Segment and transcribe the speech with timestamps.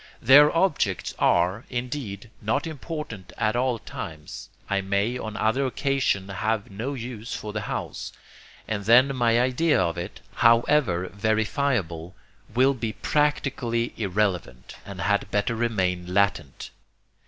[0.19, 4.49] Their objects are, indeed, not important at all times.
[4.67, 8.11] I may on another occasion have no use for the house;
[8.67, 12.15] and then my idea of it, however verifiable,
[12.55, 16.71] will be practically irrelevant, and had better remain latent.